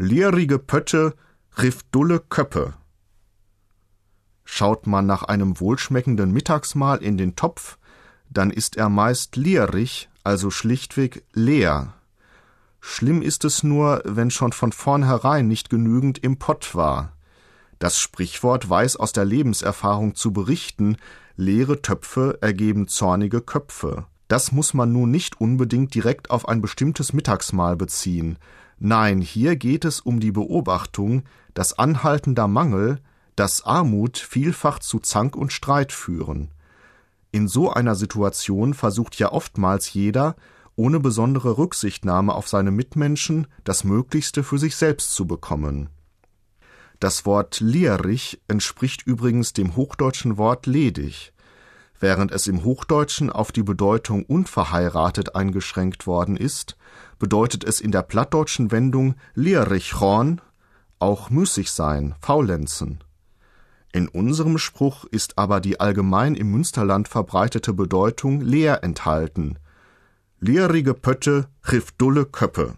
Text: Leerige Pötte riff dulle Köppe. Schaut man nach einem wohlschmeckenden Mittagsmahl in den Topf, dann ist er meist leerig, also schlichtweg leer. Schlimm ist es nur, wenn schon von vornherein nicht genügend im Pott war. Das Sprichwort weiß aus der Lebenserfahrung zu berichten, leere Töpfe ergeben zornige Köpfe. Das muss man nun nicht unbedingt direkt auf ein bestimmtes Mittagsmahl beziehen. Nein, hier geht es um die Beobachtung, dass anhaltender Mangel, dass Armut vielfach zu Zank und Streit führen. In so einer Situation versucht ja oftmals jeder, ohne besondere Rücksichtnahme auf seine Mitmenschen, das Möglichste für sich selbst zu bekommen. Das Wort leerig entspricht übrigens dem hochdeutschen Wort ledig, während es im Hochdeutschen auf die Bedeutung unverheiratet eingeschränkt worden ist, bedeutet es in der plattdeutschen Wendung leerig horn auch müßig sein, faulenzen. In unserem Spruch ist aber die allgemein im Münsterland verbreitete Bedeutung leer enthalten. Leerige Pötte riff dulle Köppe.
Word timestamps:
Leerige 0.00 0.60
Pötte 0.60 1.16
riff 1.60 1.82
dulle 1.90 2.20
Köppe. 2.20 2.74
Schaut 4.44 4.86
man 4.86 5.06
nach 5.06 5.24
einem 5.24 5.58
wohlschmeckenden 5.58 6.30
Mittagsmahl 6.30 7.02
in 7.02 7.18
den 7.18 7.34
Topf, 7.34 7.78
dann 8.30 8.52
ist 8.52 8.76
er 8.76 8.90
meist 8.90 9.34
leerig, 9.34 10.08
also 10.22 10.52
schlichtweg 10.52 11.24
leer. 11.32 11.94
Schlimm 12.78 13.22
ist 13.22 13.44
es 13.44 13.64
nur, 13.64 14.00
wenn 14.04 14.30
schon 14.30 14.52
von 14.52 14.70
vornherein 14.70 15.48
nicht 15.48 15.68
genügend 15.68 16.22
im 16.22 16.38
Pott 16.38 16.76
war. 16.76 17.16
Das 17.80 17.98
Sprichwort 17.98 18.70
weiß 18.70 18.98
aus 18.98 19.10
der 19.10 19.24
Lebenserfahrung 19.24 20.14
zu 20.14 20.32
berichten, 20.32 20.96
leere 21.34 21.82
Töpfe 21.82 22.38
ergeben 22.40 22.86
zornige 22.86 23.40
Köpfe. 23.40 24.06
Das 24.28 24.52
muss 24.52 24.74
man 24.74 24.92
nun 24.92 25.10
nicht 25.10 25.40
unbedingt 25.40 25.94
direkt 25.94 26.30
auf 26.30 26.48
ein 26.48 26.60
bestimmtes 26.60 27.12
Mittagsmahl 27.12 27.76
beziehen. 27.76 28.38
Nein, 28.78 29.20
hier 29.20 29.56
geht 29.56 29.84
es 29.84 30.00
um 30.00 30.20
die 30.20 30.32
Beobachtung, 30.32 31.24
dass 31.54 31.78
anhaltender 31.78 32.46
Mangel, 32.46 33.00
dass 33.34 33.64
Armut 33.64 34.18
vielfach 34.18 34.78
zu 34.78 35.00
Zank 35.00 35.34
und 35.34 35.52
Streit 35.52 35.92
führen. 35.92 36.50
In 37.32 37.48
so 37.48 37.70
einer 37.70 37.94
Situation 37.94 38.74
versucht 38.74 39.18
ja 39.18 39.32
oftmals 39.32 39.92
jeder, 39.92 40.36
ohne 40.76 41.00
besondere 41.00 41.58
Rücksichtnahme 41.58 42.34
auf 42.34 42.48
seine 42.48 42.70
Mitmenschen, 42.70 43.48
das 43.64 43.82
Möglichste 43.82 44.44
für 44.44 44.58
sich 44.58 44.76
selbst 44.76 45.12
zu 45.14 45.26
bekommen. 45.26 45.88
Das 47.00 47.26
Wort 47.26 47.60
leerig 47.60 48.40
entspricht 48.48 49.06
übrigens 49.06 49.52
dem 49.52 49.76
hochdeutschen 49.76 50.36
Wort 50.36 50.66
ledig, 50.66 51.32
während 52.00 52.32
es 52.32 52.46
im 52.46 52.64
Hochdeutschen 52.64 53.30
auf 53.30 53.52
die 53.52 53.62
Bedeutung 53.62 54.24
unverheiratet 54.24 55.34
eingeschränkt 55.34 56.06
worden 56.06 56.36
ist, 56.36 56.76
bedeutet 57.18 57.64
es 57.64 57.80
in 57.80 57.90
der 57.90 58.02
plattdeutschen 58.02 58.70
Wendung 58.70 59.14
leerig 59.34 60.00
horn 60.00 60.40
auch 60.98 61.30
müßig 61.30 61.70
sein, 61.70 62.14
faulenzen. 62.20 63.04
In 63.92 64.08
unserem 64.08 64.58
Spruch 64.58 65.04
ist 65.06 65.38
aber 65.38 65.60
die 65.60 65.80
allgemein 65.80 66.34
im 66.34 66.50
Münsterland 66.50 67.08
verbreitete 67.08 67.72
Bedeutung 67.72 68.40
leer 68.40 68.84
enthalten. 68.84 69.58
Leerige 70.40 70.94
Pötte 70.94 71.48
riff 71.70 71.92
dulle 71.92 72.26
Köppe. 72.26 72.74